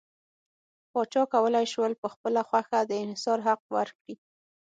[0.91, 4.15] پاچا کولای شول په خپله خوښه د انحصار حق ورکړي.